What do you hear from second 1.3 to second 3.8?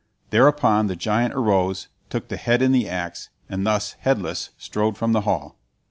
arose, took the head and the axe, and